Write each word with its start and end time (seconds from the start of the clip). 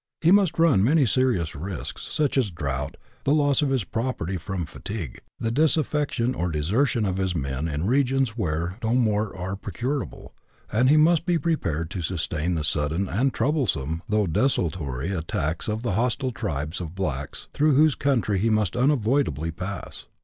He 0.21 0.31
must 0.31 0.57
run 0.57 0.83
many 0.83 1.05
serious 1.05 1.53
risks, 1.55 2.01
such 2.01 2.35
as 2.35 2.49
drought, 2.49 2.97
the 3.23 3.35
loss 3.35 3.61
of 3.61 3.69
his 3.69 3.83
property 3.83 4.35
from 4.35 4.65
fatigue, 4.65 5.21
the 5.39 5.51
disaffection 5.51 6.33
or 6.33 6.49
desertion 6.49 7.05
of 7.05 7.17
his 7.17 7.35
men 7.35 7.67
in 7.67 7.85
regions 7.85 8.29
where 8.31 8.79
no 8.83 8.95
more 8.95 9.37
are 9.37 9.55
procurable, 9.55 10.33
and 10.71 10.89
he 10.89 10.97
must 10.97 11.27
be 11.27 11.37
prepared 11.37 11.91
to 11.91 12.01
sustain 12.01 12.55
the 12.55 12.63
sudden 12.63 13.07
and 13.07 13.31
troublesome, 13.31 14.01
though 14.09 14.25
desultory, 14.25 15.11
attacks 15.11 15.67
of 15.67 15.83
the 15.83 15.91
hostile 15.91 16.31
tribes 16.31 16.81
of 16.81 16.95
blacks 16.95 17.47
through 17.53 17.75
whose 17.75 17.93
country 17.93 18.39
he 18.39 18.49
must 18.49 18.75
unavoidably 18.75 19.51
pass. 19.51 20.07